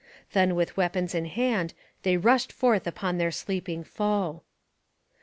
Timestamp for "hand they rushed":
1.25-2.51